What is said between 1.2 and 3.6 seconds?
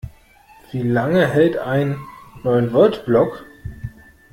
hält ein Neun-Volt-Block?